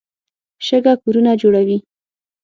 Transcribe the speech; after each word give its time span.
شګه 0.65 0.93
کورونه 1.01 1.31
جوړوي. 1.41 1.77